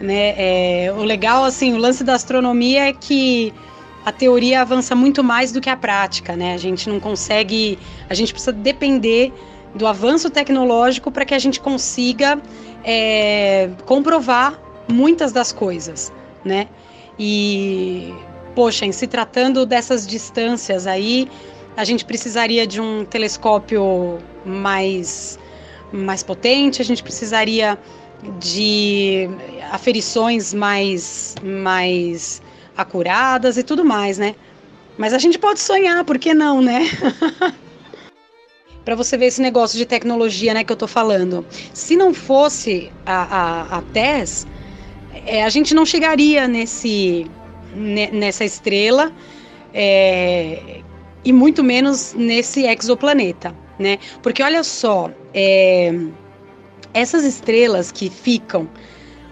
[0.00, 0.34] Né?
[0.36, 3.54] É, o legal, assim, o lance da astronomia é que
[4.04, 6.54] a teoria avança muito mais do que a prática, né?
[6.54, 9.32] A gente não consegue, a gente precisa depender
[9.74, 12.40] do avanço tecnológico para que a gente consiga
[12.84, 14.60] é, comprovar
[14.94, 16.12] muitas das coisas,
[16.44, 16.68] né?
[17.18, 18.14] E,
[18.54, 21.28] poxa, em se tratando dessas distâncias aí,
[21.76, 25.38] a gente precisaria de um telescópio mais,
[25.92, 27.78] mais potente, a gente precisaria
[28.38, 29.28] de
[29.70, 32.40] aferições mais, mais
[32.76, 34.34] acuradas e tudo mais, né?
[34.96, 36.88] Mas a gente pode sonhar, por que não, né?
[38.84, 41.44] para você ver esse negócio de tecnologia, né, que eu tô falando.
[41.72, 44.46] Se não fosse a, a, a TES,
[45.26, 47.26] é, a gente não chegaria nesse,
[47.74, 49.12] nessa estrela
[49.72, 50.80] é,
[51.24, 53.98] e muito menos nesse exoplaneta, né?
[54.22, 55.92] Porque olha só, é,
[56.92, 58.68] essas estrelas que ficam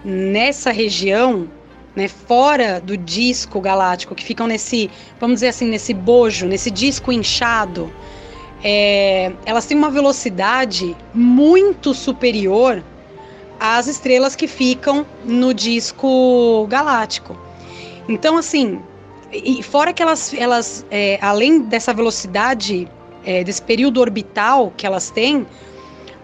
[0.03, 1.49] nessa região,
[1.95, 7.11] né, fora do disco galáctico, que ficam nesse, vamos dizer assim, nesse bojo, nesse disco
[7.11, 7.91] inchado,
[8.63, 12.83] é, elas têm uma velocidade muito superior
[13.63, 17.33] as estrelas que ficam no disco galáctico.
[18.09, 18.81] Então, assim,
[19.31, 22.89] e fora que elas, elas é, além dessa velocidade,
[23.23, 25.47] é, desse período orbital que elas têm,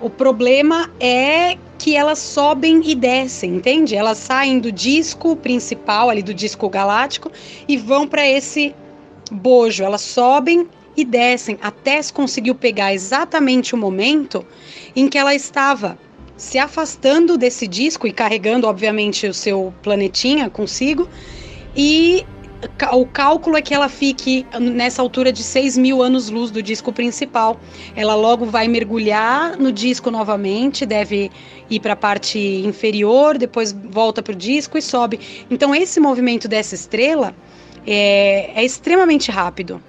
[0.02, 3.95] o problema é que elas sobem e descem, entende?
[3.95, 7.32] Elas saem do disco principal, ali do disco galáctico,
[7.69, 8.75] e vão para esse
[9.32, 9.82] bojo.
[9.82, 14.45] Elas sobem e descem até se conseguiu pegar exatamente o momento
[14.93, 15.97] em que ela estava
[16.39, 21.08] se afastando desse disco e carregando, obviamente, o seu planetinha consigo.
[21.75, 22.25] E
[22.93, 27.60] o cálculo é que ela fique nessa altura de 6 mil anos-luz do disco principal.
[27.93, 31.30] Ela logo vai mergulhar no disco novamente, deve
[31.69, 35.19] ir para a parte inferior, depois volta para o disco e sobe.
[35.52, 37.36] Então, esse movimento dessa estrela
[37.86, 39.84] é, é extremamente rápido.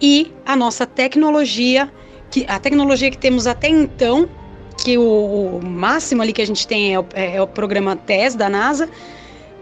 [0.00, 1.92] E a nossa tecnologia,
[2.28, 4.28] que, a tecnologia que temos até então,
[4.76, 7.96] que o, o máximo ali que a gente tem é o, é, é o programa
[7.96, 8.88] TESS da NASA,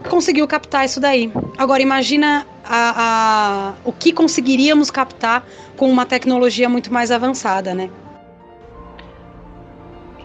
[0.09, 1.31] conseguiu captar isso daí.
[1.57, 5.45] Agora imagina a, a, o que conseguiríamos captar
[5.77, 7.89] com uma tecnologia muito mais avançada, né?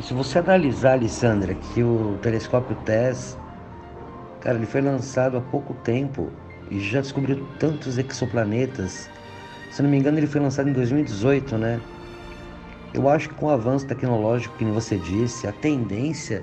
[0.01, 3.37] Se você analisar, Alessandra, que o telescópio TESS,
[4.41, 6.31] cara, ele foi lançado há pouco tempo
[6.71, 9.11] e já descobriu tantos exoplanetas.
[9.71, 11.81] Se não me engano, ele foi lançado em 2018, né?
[12.97, 16.43] Eu acho que com o avanço tecnológico que você disse, a tendência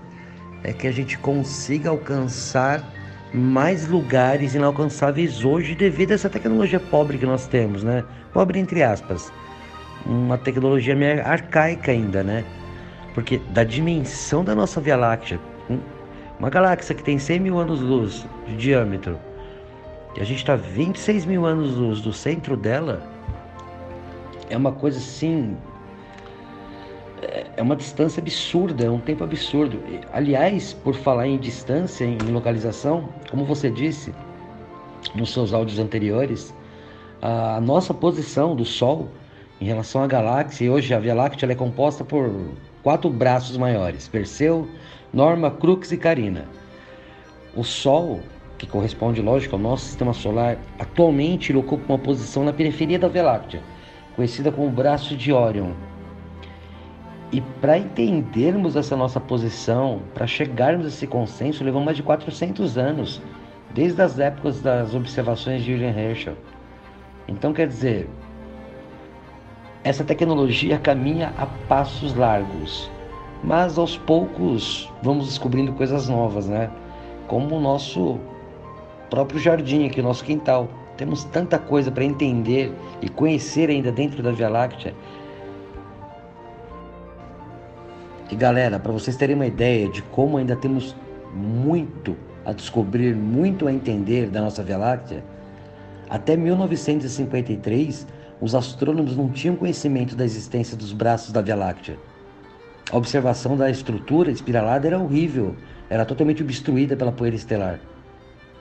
[0.63, 2.88] é que a gente consiga alcançar
[3.34, 8.04] mais lugares inalcançáveis hoje devido a essa tecnologia pobre que nós temos, né?
[8.32, 9.34] Pobre entre aspas.
[10.06, 12.46] Uma tecnologia meio arcaica ainda, né?
[13.16, 15.39] Porque da dimensão da nossa Via Láctea,
[16.38, 19.18] uma galáxia que tem 100 mil anos-luz de diâmetro,
[20.16, 23.02] e a gente está 26 mil anos-luz do centro dela,
[24.52, 25.58] é uma coisa assim
[27.58, 29.80] é, uma distância absurda, é um tempo absurdo.
[30.12, 34.14] Aliás, por falar em distância, em localização, como você disse
[35.16, 36.54] nos seus áudios anteriores,
[37.22, 39.10] a nossa posição do Sol
[39.62, 42.30] em relação à galáxia, e hoje a Via Láctea é composta por
[42.82, 44.68] quatro braços maiores: Perseu,
[45.14, 46.46] Norma, Crux e Carina.
[47.56, 48.20] O Sol,
[48.58, 53.08] que corresponde, lógico, ao nosso sistema solar, atualmente ele ocupa uma posição na periferia da
[53.08, 53.62] Via Láctea,
[54.16, 55.72] conhecida como braço de Órion
[57.34, 62.78] e para entendermos essa nossa posição, para chegarmos a esse consenso, levou mais de 400
[62.78, 63.19] anos,
[63.74, 66.36] desde as épocas das observações de William Herschel.
[67.28, 68.08] Então, quer dizer,
[69.84, 72.88] essa tecnologia caminha a passos largos,
[73.43, 76.69] mas aos poucos vamos descobrindo coisas novas, né?
[77.28, 78.19] Como o nosso
[79.10, 80.69] próprio jardim aqui, o nosso quintal.
[80.98, 84.93] Temos tanta coisa para entender e conhecer ainda dentro da Via Láctea
[88.34, 90.96] E galera, para vocês terem uma ideia de como ainda temos
[91.36, 95.24] muito a descobrir, muito a entender da nossa Via Láctea,
[96.10, 98.08] até 1953
[98.41, 101.96] os astrônomos não tinham conhecimento da existência dos braços da Via Láctea.
[102.91, 105.56] A observação da estrutura espiralada era horrível,
[105.88, 107.80] era totalmente obstruída pela poeira estelar.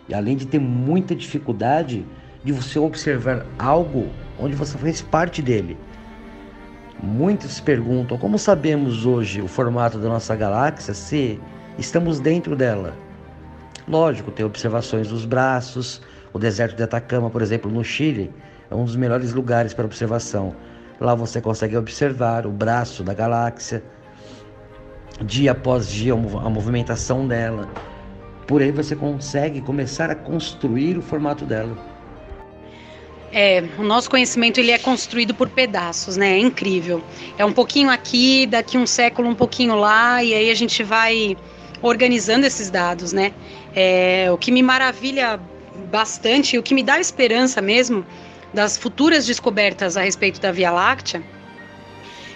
[0.06, 2.04] E além de ter muita dificuldade
[2.44, 5.78] de você observar algo onde você fez parte dele,
[7.02, 11.40] Muitos perguntam como sabemos hoje o formato da nossa galáxia se
[11.76, 12.94] estamos dentro dela.
[13.88, 16.00] Lógico, tem observações dos braços,
[16.32, 18.32] o deserto de Atacama, por exemplo, no Chile,
[18.70, 20.54] é um dos melhores lugares para observação.
[21.00, 23.82] Lá você consegue observar o braço da galáxia,
[25.24, 26.16] dia após dia, a
[26.48, 27.68] movimentação dela.
[28.46, 31.76] Por aí você consegue começar a construir o formato dela.
[33.33, 36.35] É, o nosso conhecimento ele é construído por pedaços, né?
[36.35, 37.03] É incrível.
[37.38, 41.37] É um pouquinho aqui, daqui um século um pouquinho lá, e aí a gente vai
[41.81, 43.33] organizando esses dados, né?
[43.75, 45.40] É, o que me maravilha
[45.90, 48.05] bastante, o que me dá esperança mesmo
[48.53, 51.23] das futuras descobertas a respeito da Via Láctea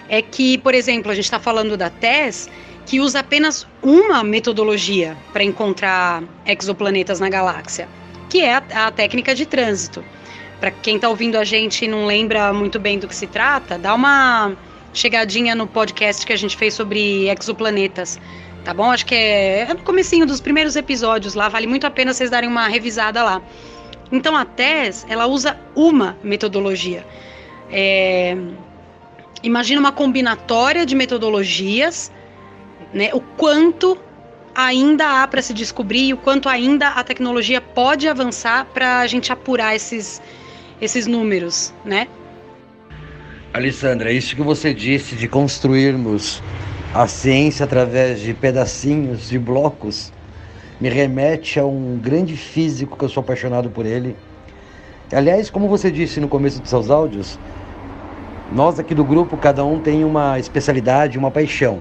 [0.09, 2.49] é que, por exemplo, a gente está falando da TESS,
[2.85, 7.87] que usa apenas uma metodologia para encontrar exoplanetas na galáxia,
[8.29, 10.03] que é a, a técnica de trânsito.
[10.59, 13.77] Para quem está ouvindo a gente e não lembra muito bem do que se trata,
[13.77, 14.55] dá uma
[14.93, 18.19] chegadinha no podcast que a gente fez sobre exoplanetas,
[18.63, 18.89] tá bom?
[18.89, 22.29] Acho que é, é no comecinho dos primeiros episódios lá, vale muito a pena vocês
[22.29, 23.41] darem uma revisada lá.
[24.11, 27.05] Então a TES, ela usa uma metodologia.
[27.69, 28.35] É,
[29.43, 32.11] imagina uma combinatória de metodologias,
[32.93, 33.09] né?
[33.13, 33.97] O quanto
[34.55, 39.07] ainda há para se descobrir e o quanto ainda a tecnologia pode avançar para a
[39.07, 40.19] gente apurar esses,
[40.81, 42.07] esses números, né?
[43.53, 46.43] Alessandra, isso que você disse de construirmos
[46.93, 50.11] a ciência através de pedacinhos, de blocos,
[50.79, 54.15] me remete a um grande físico que eu sou apaixonado por ele,
[55.13, 57.39] Aliás, como você disse no começo dos seus áudios,
[58.51, 61.79] nós aqui do grupo, cada um tem uma especialidade, uma paixão.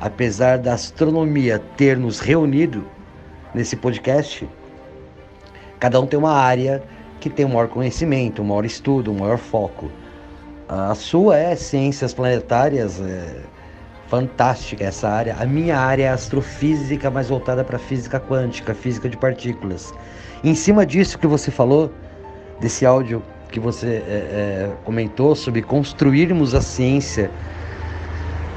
[0.00, 2.84] Apesar da astronomia ter nos reunido
[3.54, 4.48] nesse podcast,
[5.78, 6.82] cada um tem uma área
[7.28, 9.90] que tem um maior conhecimento, um maior estudo, um maior foco.
[10.68, 13.42] A sua é ciências planetárias, é
[14.08, 15.36] fantástica essa área.
[15.38, 19.92] A minha área é astrofísica, mais voltada para física quântica, física de partículas.
[20.44, 21.90] Em cima disso que você falou,
[22.60, 27.30] desse áudio que você é, é, comentou sobre construirmos a ciência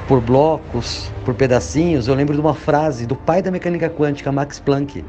[0.06, 4.58] por blocos, por pedacinhos, eu lembro de uma frase do pai da mecânica quântica, Max
[4.58, 5.04] Planck,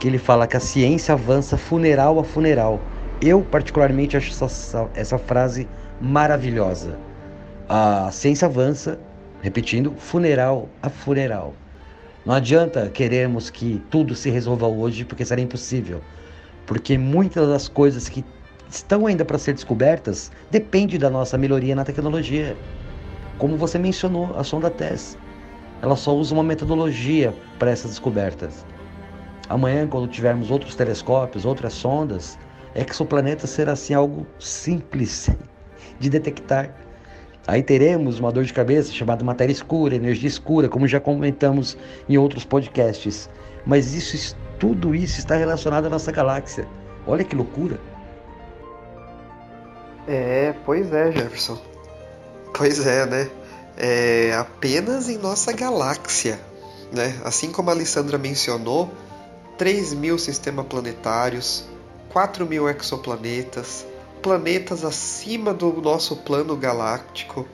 [0.00, 2.80] que ele fala que a ciência avança funeral a funeral.
[3.24, 5.68] Eu, particularmente, acho essa, essa frase
[6.00, 6.98] maravilhosa.
[7.68, 8.98] A ciência avança,
[9.40, 11.54] repetindo, funeral a funeral.
[12.26, 16.00] Não adianta queremos que tudo se resolva hoje, porque será impossível.
[16.66, 18.24] Porque muitas das coisas que
[18.68, 22.56] estão ainda para ser descobertas dependem da nossa melhoria na tecnologia.
[23.38, 25.16] Como você mencionou, a sonda TESS,
[25.80, 28.66] ela só usa uma metodologia para essas descobertas.
[29.48, 32.36] Amanhã, quando tivermos outros telescópios, outras sondas,
[32.74, 35.30] exoplanetas será assim algo simples
[35.98, 36.74] de detectar.
[37.46, 41.76] Aí teremos uma dor de cabeça chamada matéria escura, energia escura, como já comentamos
[42.08, 43.28] em outros podcasts.
[43.66, 46.66] Mas isso, tudo isso está relacionado à nossa galáxia.
[47.06, 47.80] Olha que loucura!
[50.06, 51.58] É, pois é, Jefferson.
[52.56, 53.30] Pois é, né?
[53.76, 56.38] É apenas em nossa galáxia,
[56.92, 57.18] né?
[57.24, 58.90] Assim como a Alessandra mencionou,
[59.58, 61.64] 3 mil sistemas planetários,
[62.12, 63.86] 4 mil exoplanetas,
[64.22, 67.46] planetas acima do nosso plano galáctico.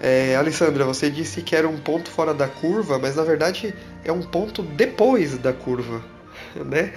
[0.00, 4.12] É, Alessandra, você disse que era um ponto fora da curva, mas na verdade é
[4.12, 6.02] um ponto depois da curva,
[6.56, 6.92] né?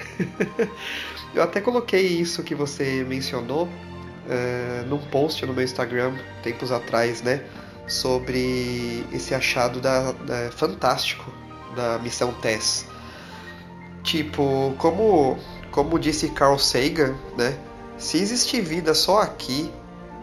[1.36, 3.69] Eu até coloquei isso que você mencionou
[4.30, 7.43] é, num post no meu Instagram tempos atrás, né?
[7.88, 11.32] Sobre esse achado da, da fantástico
[11.76, 12.86] da missão TESS.
[14.04, 15.38] Tipo, como,
[15.77, 17.55] como disse Carl Sagan, né?
[17.99, 19.71] Se existir vida só aqui,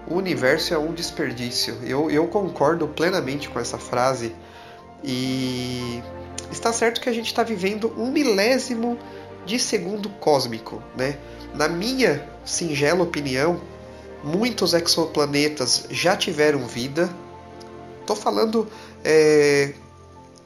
[0.04, 1.78] o universo é um desperdício.
[1.84, 4.34] Eu, eu concordo plenamente com essa frase.
[5.04, 6.02] E
[6.50, 8.98] está certo que a gente está vivendo um milésimo
[9.46, 11.18] de segundo cósmico, né?
[11.54, 13.60] Na minha singela opinião,
[14.24, 17.08] muitos exoplanetas já tiveram vida.
[18.04, 18.66] Tô falando
[19.04, 19.72] é,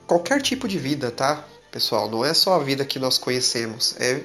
[0.07, 1.47] qualquer tipo de vida, tá?
[1.71, 4.23] Pessoal, não é só a vida que nós conhecemos, é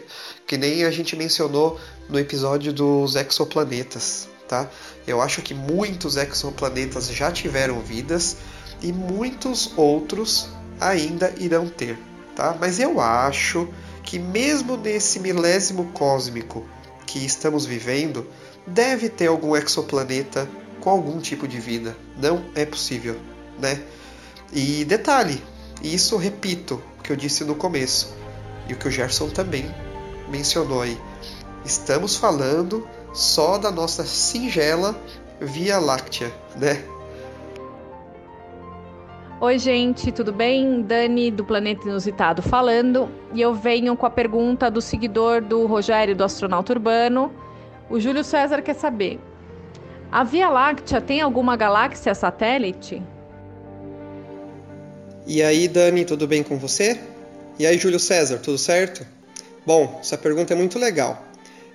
[0.47, 1.77] que nem a gente mencionou
[2.08, 4.69] no episódio dos exoplanetas, tá?
[5.06, 8.38] Eu acho que muitos exoplanetas já tiveram vidas
[8.82, 10.47] e muitos outros
[10.79, 11.99] ainda irão ter,
[12.34, 12.56] tá?
[12.58, 13.67] Mas eu acho
[14.03, 16.65] que mesmo nesse milésimo cósmico
[17.06, 18.25] que estamos vivendo,
[18.65, 20.47] deve ter algum exoplaneta
[20.79, 21.95] com algum tipo de vida.
[22.17, 23.19] Não é possível,
[23.60, 23.84] né?
[24.53, 25.43] E detalhe,
[25.82, 28.15] isso repito que eu disse no começo
[28.67, 29.65] e o que o Gerson também
[30.29, 30.97] mencionou aí.
[31.65, 34.95] Estamos falando só da nossa singela
[35.39, 36.83] Via Láctea, né?
[39.41, 40.81] Oi, gente, tudo bem?
[40.81, 43.09] Dani do Planeta Inusitado falando.
[43.33, 47.29] E eu venho com a pergunta do seguidor do Rogério do Astronauta Urbano,
[47.89, 49.19] o Júlio César quer saber:
[50.11, 53.03] a Via Láctea tem alguma galáxia satélite?
[55.25, 56.99] E aí, Dani, tudo bem com você?
[57.57, 59.07] E aí, Júlio César, tudo certo?
[59.65, 61.25] Bom, essa pergunta é muito legal.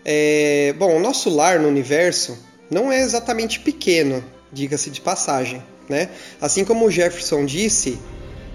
[0.05, 0.75] É...
[0.79, 2.39] Bom, o nosso lar no universo
[2.71, 5.63] não é exatamente pequeno, diga-se de passagem.
[5.89, 6.11] Né?
[6.39, 7.99] Assim como o Jefferson disse,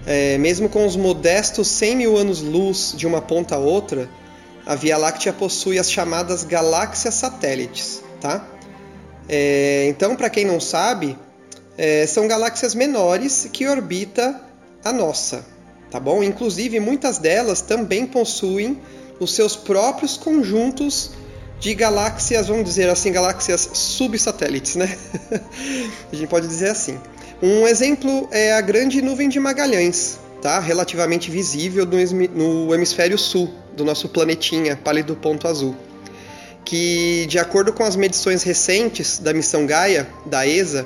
[0.05, 4.07] é, mesmo com os modestos 100 mil anos-luz de uma ponta a outra,
[4.63, 8.47] a Via Láctea possui as chamadas galáxias satélites, tá?
[9.27, 11.17] É, então, para quem não sabe,
[11.75, 14.52] é, são galáxias menores que orbita
[14.83, 15.45] a nossa,
[15.89, 16.23] tá bom?
[16.23, 18.81] Inclusive, muitas delas também possuem
[19.19, 21.11] os seus próprios conjuntos
[21.59, 24.97] de galáxias, vamos dizer assim, galáxias subsatélites, né?
[26.11, 26.99] a gente pode dizer assim.
[27.41, 30.59] Um exemplo é a Grande Nuvem de Magalhães, tá?
[30.59, 35.75] relativamente visível no hemisfério sul do nosso planetinha pálido ponto azul,
[36.65, 40.85] que, de acordo com as medições recentes da missão Gaia, da ESA,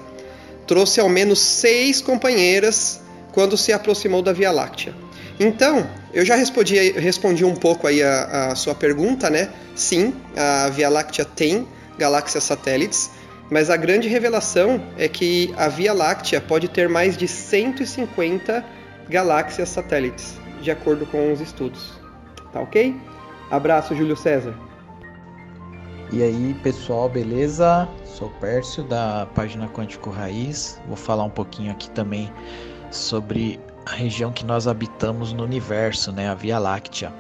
[0.67, 2.99] trouxe ao menos seis companheiras
[3.37, 4.95] quando se aproximou da Via Láctea.
[5.39, 9.51] Então, eu já respondi, respondi um pouco aí a, a sua pergunta, né?
[9.75, 11.67] Sim, a Via Láctea tem
[11.99, 13.11] galáxias satélites,
[13.51, 18.65] mas a grande revelação é que a Via Láctea pode ter mais de 150
[19.07, 21.91] galáxias satélites, de acordo com os estudos.
[22.51, 22.95] Tá ok?
[23.51, 24.55] Abraço, Júlio César.
[26.11, 27.87] E aí, pessoal, beleza?
[28.03, 30.81] Sou Pércio da página Quântico Raiz.
[30.87, 32.33] Vou falar um pouquinho aqui também
[32.91, 37.13] sobre a região que nós habitamos no universo, né, a Via Láctea.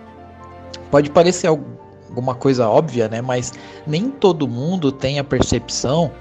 [0.91, 3.53] Pode parecer alguma coisa óbvia, né, mas
[3.85, 6.11] nem todo mundo tem a percepção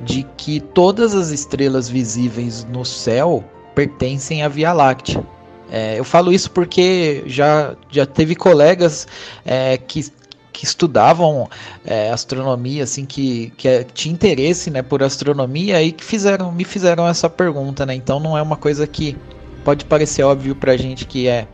[0.00, 3.44] de que todas as estrelas visíveis no céu
[3.74, 5.24] pertencem à Via Láctea.
[5.70, 9.06] É, eu falo isso porque já, já teve colegas
[9.44, 10.04] é, que,
[10.52, 11.48] que estudavam
[11.84, 16.64] é, astronomia, assim, que, que é, tinha interesse né, por astronomia e que fizeram, me
[16.64, 17.94] fizeram essa pergunta, né?
[17.94, 19.16] Então não é uma coisa que
[19.64, 21.46] pode parecer óbvio pra gente que é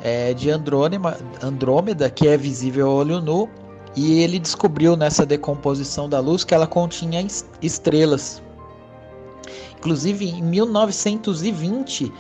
[0.04, 3.48] é, de Andrômeda, que é visível a olho nu,
[3.96, 7.26] e ele descobriu nessa decomposição da luz que ela continha
[7.62, 8.42] estrelas.
[9.78, 12.12] Inclusive, em 1920,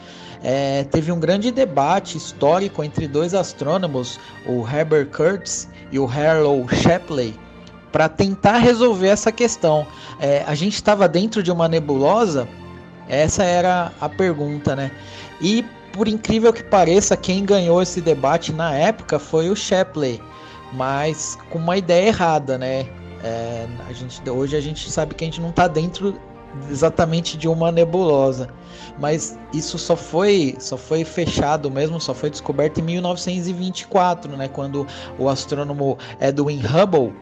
[0.44, 6.68] é, teve um grande debate histórico entre dois astrônomos, o Herbert Curtis e o Harlow
[6.68, 7.34] Shapley,
[7.92, 9.88] para tentar resolver essa questão.
[10.20, 12.48] É, a gente estava dentro de uma nebulosa?
[13.08, 14.92] Essa era a pergunta, né?
[15.42, 20.22] E por incrível que pareça, quem ganhou esse debate na época foi o Shapley
[20.74, 22.86] mas com uma ideia errada, né?
[23.24, 26.20] É, a gente, hoje a gente sabe que a gente não está dentro
[26.70, 28.50] exatamente de uma nebulosa,
[29.00, 34.48] mas isso só foi só foi fechado mesmo, só foi descoberto em 1924, né?
[34.48, 34.86] Quando
[35.18, 37.14] o astrônomo Edwin Hubble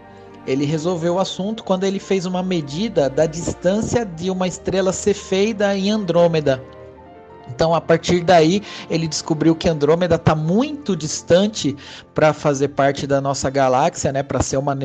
[0.47, 5.77] ele resolveu o assunto quando ele fez uma medida da distância de uma estrela Cefeida
[5.77, 6.63] em Andrômeda.
[7.53, 11.75] Então, a partir daí, ele descobriu que Andrômeda está muito distante
[12.15, 14.77] para fazer parte da nossa galáxia, né, para ser uma,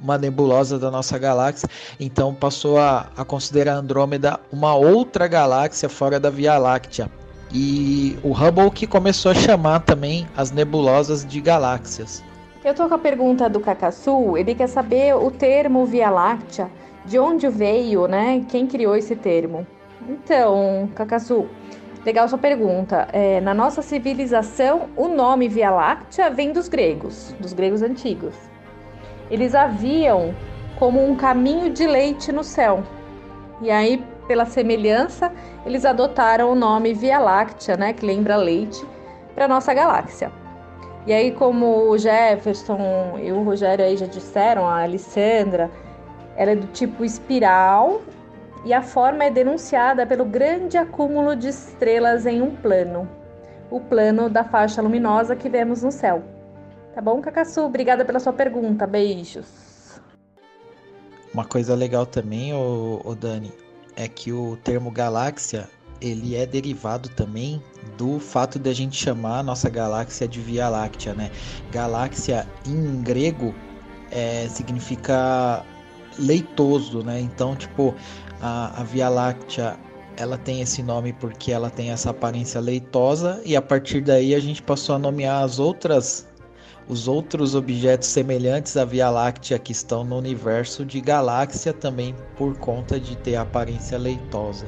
[0.00, 1.68] uma, nebulosa da nossa galáxia.
[2.00, 7.10] Então, passou a, a considerar Andrômeda uma outra galáxia fora da Via Láctea.
[7.52, 12.24] E o Hubble que começou a chamar também as nebulosas de galáxias.
[12.64, 16.70] Eu estou com a pergunta do Cacassu, ele quer saber o termo Via Láctea,
[17.04, 18.44] de onde veio, né?
[18.48, 19.66] Quem criou esse termo?
[20.08, 21.46] Então, Cacassu,
[22.04, 23.08] Legal sua pergunta.
[23.12, 28.34] É, na nossa civilização, o nome Via Láctea vem dos gregos, dos gregos antigos.
[29.30, 30.34] Eles haviam
[30.78, 32.82] como um caminho de leite no céu.
[33.62, 35.32] E aí, pela semelhança,
[35.64, 38.84] eles adotaram o nome Via Láctea, né, que lembra leite,
[39.34, 40.30] para nossa galáxia.
[41.06, 45.70] E aí, como o Jefferson e o Rogério aí já disseram, a Alessandra,
[46.36, 48.02] ela é do tipo espiral
[48.64, 53.08] e a forma é denunciada pelo grande acúmulo de estrelas em um plano,
[53.70, 56.22] o plano da faixa luminosa que vemos no céu.
[56.94, 57.62] Tá bom, Cacassu?
[57.62, 58.86] Obrigada pela sua pergunta.
[58.86, 60.00] Beijos.
[61.32, 63.52] Uma coisa legal também, o, Dani,
[63.96, 65.68] é que o termo galáxia
[66.00, 67.62] ele é derivado também
[67.98, 71.30] do fato de a gente chamar a nossa galáxia de Via Láctea, né?
[71.72, 73.54] Galáxia em grego
[74.10, 75.64] é, significa
[76.18, 77.20] leitoso, né?
[77.20, 77.94] Então, tipo,
[78.40, 79.76] a, a Via Láctea
[80.16, 84.40] ela tem esse nome porque ela tem essa aparência leitosa e a partir daí a
[84.40, 86.26] gente passou a nomear as outras
[86.88, 92.56] os outros objetos semelhantes à Via Láctea que estão no universo de galáxia também por
[92.58, 94.66] conta de ter aparência leitosa.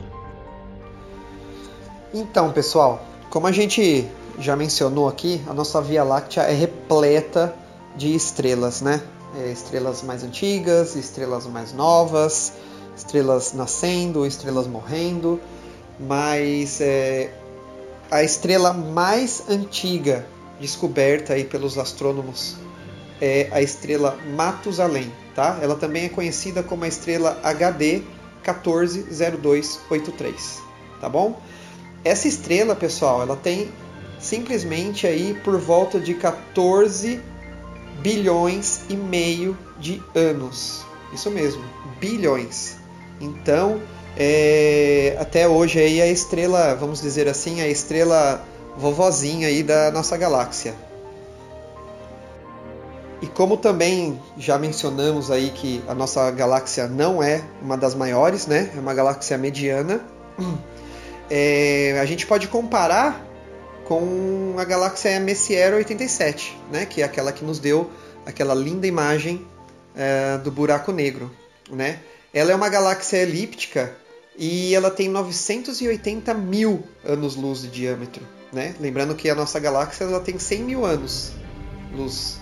[2.15, 4.09] Então, pessoal, como a gente
[4.39, 7.55] já mencionou aqui, a nossa Via Láctea é repleta
[7.97, 9.03] de estrelas, né?
[9.39, 12.55] É, estrelas mais antigas, estrelas mais novas,
[12.97, 15.41] estrelas nascendo, estrelas morrendo,
[16.01, 17.31] mas é,
[18.11, 20.27] a estrela mais antiga
[20.61, 22.57] descoberta aí pelos astrônomos
[23.21, 25.59] é a estrela Matusalém, tá?
[25.61, 28.03] Ela também é conhecida como a estrela HD
[28.43, 30.63] 140283,
[31.01, 31.41] tá bom?
[32.05, 33.69] Essa estrela, pessoal, ela tem
[34.21, 37.21] simplesmente aí por volta de 14
[38.01, 40.85] bilhões e meio de anos.
[41.13, 41.63] Isso mesmo,
[41.99, 42.76] bilhões.
[43.21, 43.81] Então,
[44.17, 48.45] é, até hoje aí a estrela, vamos dizer assim, a estrela
[48.77, 50.75] vovozinha aí da nossa galáxia.
[53.21, 58.47] E como também já mencionamos aí que a nossa galáxia não é uma das maiores,
[58.47, 58.71] né?
[58.77, 60.01] É uma galáxia mediana.
[61.29, 63.21] É, a gente pode comparar
[63.85, 66.87] com a galáxia Messier 87, né?
[66.87, 67.91] Que é aquela que nos deu
[68.25, 69.45] aquela linda imagem
[69.97, 71.29] é, do buraco negro,
[71.69, 71.99] né?
[72.37, 73.97] Ela é uma galáxia elíptica
[74.37, 78.23] e ela tem 980 mil anos-luz de diâmetro.
[78.53, 78.75] Né?
[78.79, 81.33] Lembrando que a nossa galáxia ela tem 100 mil anos
[81.95, 82.39] luz.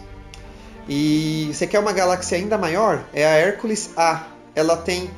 [0.88, 3.06] E você quer uma galáxia ainda maior?
[3.12, 4.26] É a Hércules A.
[4.52, 5.08] Ela tem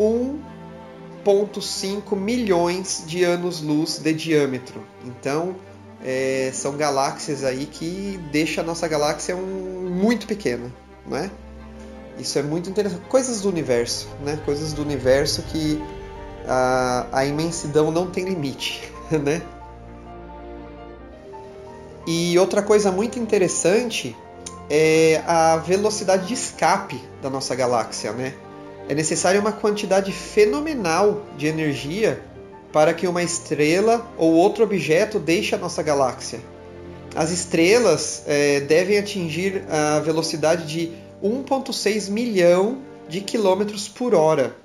[0.00, 4.82] 1,5 milhões de anos-luz de diâmetro.
[5.04, 5.54] Então,
[6.02, 10.72] é, são galáxias aí que deixa a nossa galáxia um, muito pequena,
[11.06, 11.30] né?
[12.18, 13.02] Isso é muito interessante.
[13.08, 14.38] Coisas do universo, né?
[14.44, 15.80] Coisas do universo que
[16.46, 19.42] a, a imensidão não tem limite, né?
[22.06, 24.16] E outra coisa muito interessante
[24.70, 28.34] é a velocidade de escape da nossa galáxia, né?
[28.88, 32.22] É necessária uma quantidade fenomenal de energia
[32.72, 36.40] para que uma estrela ou outro objeto deixe a nossa galáxia.
[37.14, 40.92] As estrelas é, devem atingir a velocidade de
[41.22, 44.56] 1,6 milhão de quilômetros por hora,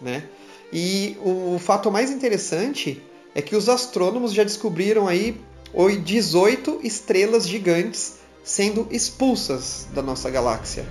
[0.00, 0.24] né?
[0.72, 3.02] E o fato mais interessante
[3.34, 5.40] é que os astrônomos já descobriram aí
[6.02, 8.14] 18 estrelas gigantes
[8.44, 10.84] sendo expulsas da nossa galáxia.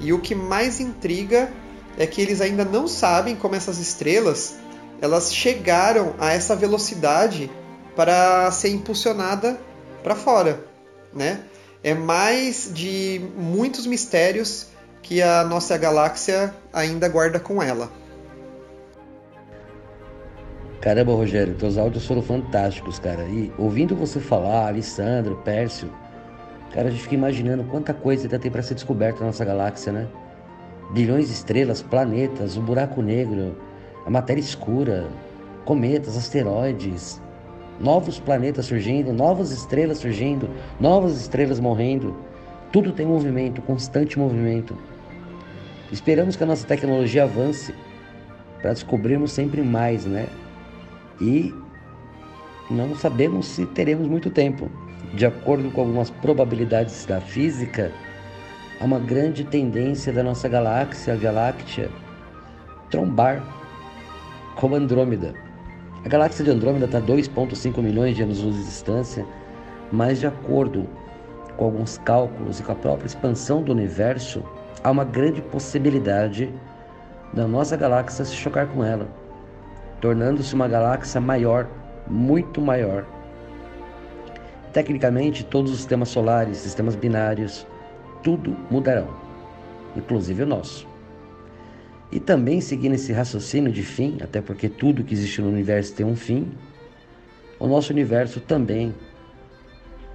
[0.00, 1.52] E o que mais intriga
[1.96, 4.54] é que eles ainda não sabem como essas estrelas
[5.00, 7.50] elas chegaram a essa velocidade
[7.94, 9.60] para ser impulsionada
[10.02, 10.64] para fora,
[11.12, 11.42] né?
[11.82, 14.66] É mais de muitos mistérios
[15.02, 17.90] que a nossa galáxia ainda guarda com ela.
[20.80, 23.24] Caramba, Rogério, teus áudios foram fantásticos, cara.
[23.24, 25.92] E ouvindo você falar, Alessandro, Pércio,
[26.72, 29.92] cara, a gente fica imaginando quanta coisa ainda tem para ser descoberta na nossa galáxia,
[29.92, 30.06] né?
[30.92, 33.56] Bilhões de estrelas, planetas, o buraco negro,
[34.06, 35.08] a matéria escura,
[35.64, 37.20] cometas, asteroides,
[37.80, 40.48] novos planetas surgindo, novas estrelas surgindo,
[40.80, 42.16] novas estrelas morrendo.
[42.72, 44.76] Tudo tem movimento, constante movimento.
[45.90, 47.74] Esperamos que a nossa tecnologia avance
[48.60, 50.26] para descobrirmos sempre mais, né?
[51.20, 51.54] e
[52.70, 54.70] não sabemos se teremos muito tempo.
[55.14, 57.90] De acordo com algumas probabilidades da física,
[58.80, 61.88] há uma grande tendência da nossa galáxia, a Via Láctea,
[62.90, 63.42] trombar
[64.54, 65.34] com Andrômeda.
[66.04, 69.26] A galáxia de Andrômeda está a 2,5 milhões de anos-luz de distância,
[69.90, 70.88] mas de acordo
[71.56, 74.42] com alguns cálculos e com a própria expansão do universo,
[74.82, 76.52] há uma grande possibilidade
[77.32, 79.08] da nossa galáxia se chocar com ela
[80.00, 81.68] tornando-se uma galáxia maior,
[82.06, 83.04] muito maior.
[84.72, 87.66] Tecnicamente, todos os sistemas solares, sistemas binários,
[88.22, 89.08] tudo mudarão,
[89.96, 90.87] inclusive o nosso.
[92.10, 96.06] E também seguindo esse raciocínio de fim, até porque tudo que existe no universo tem
[96.06, 96.48] um fim,
[97.58, 98.94] o nosso universo também,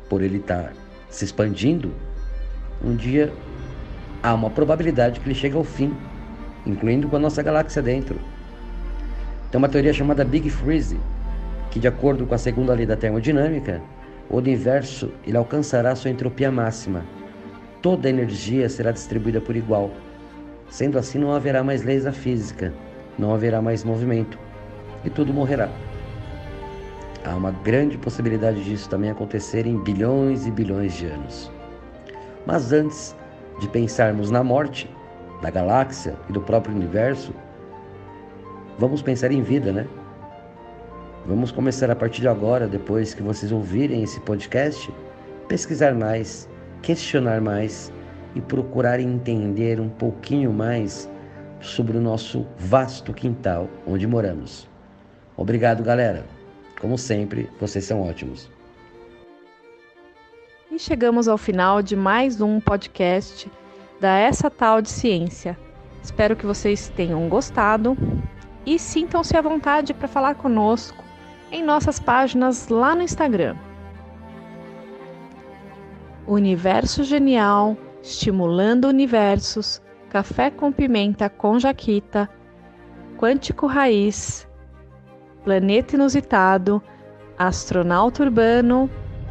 [0.09, 0.73] por ele estar tá
[1.09, 1.93] se expandindo,
[2.83, 3.31] um dia
[4.23, 5.93] há uma probabilidade que ele chegue ao fim,
[6.65, 8.19] incluindo com a nossa galáxia dentro.
[9.51, 10.99] Tem uma teoria chamada Big Freeze,
[11.69, 13.81] que de acordo com a segunda lei da termodinâmica,
[14.29, 17.05] o universo ele alcançará sua entropia máxima.
[17.81, 19.91] Toda a energia será distribuída por igual.
[20.74, 22.74] Sendo assim, não haverá mais leis da física,
[23.15, 24.39] não haverá mais movimento
[25.05, 25.69] e tudo morrerá.
[27.24, 31.51] Há uma grande possibilidade disso também acontecer em bilhões e bilhões de anos.
[32.43, 33.15] Mas antes
[33.59, 34.89] de pensarmos na morte
[35.43, 37.36] da galáxia e do próprio universo,
[38.80, 39.86] vamos pensar em vida, né?
[41.28, 44.91] Vamos começar a partir de agora, depois que vocês ouvirem esse podcast,
[45.47, 46.49] pesquisar mais,
[46.82, 47.93] questionar mais
[48.36, 51.09] e procurar entender um pouquinho mais
[51.59, 54.67] sobre o nosso vasto quintal onde moramos.
[55.38, 56.25] Obrigado, galera.
[56.79, 58.51] Como sempre, vocês são ótimos.
[60.69, 63.49] E chegamos ao final de mais um podcast
[63.99, 65.57] da Essa Tal de Ciência.
[66.01, 67.95] Espero que vocês tenham gostado
[68.65, 71.03] e sintam-se à vontade para falar conosco
[71.51, 73.55] em nossas páginas lá no Instagram.
[76.27, 82.30] Universo Genial, Estimulando Universos, Café com Pimenta com Jaquita,
[83.18, 84.45] Quântico Raiz,
[85.45, 86.84] Planeta Inusitado,
[87.38, 88.89] Astronauta Urbano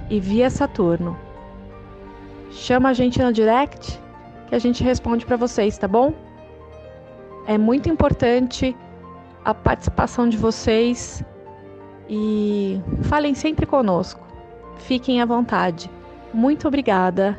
[0.08, 1.18] e Via Saturno.
[2.50, 4.00] Chama a gente no direct
[4.48, 6.14] que a gente responde para vocês, tá bom?
[7.46, 8.74] É muito importante
[9.44, 11.22] a participação de vocês
[12.08, 14.26] e falem sempre conosco.
[14.78, 15.90] Fiquem à vontade.
[16.32, 17.38] Muito obrigada